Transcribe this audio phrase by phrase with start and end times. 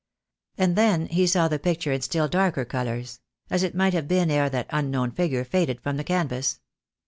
[0.57, 3.19] And then he saw the picture in still darker colours,
[3.51, 6.59] as it might have been ere that unknown figure faded from the canvas.